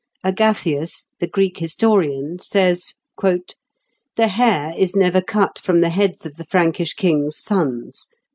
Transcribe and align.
Agathias, 0.23 1.05
the 1.19 1.27
Greek 1.27 1.59
historian, 1.59 2.39
says, 2.39 2.95
"The 3.21 4.27
hair 4.29 4.73
is 4.75 4.95
never 4.95 5.21
cut 5.21 5.59
from 5.59 5.81
the 5.81 5.89
heads 5.91 6.25
of 6.25 6.37
the 6.37 6.43
Frankish 6.45 6.93
kings' 6.95 7.37
sons. 7.37 8.09